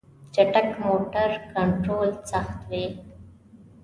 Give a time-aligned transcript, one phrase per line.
[0.33, 2.85] چټک موټر کنټرول سخت وي.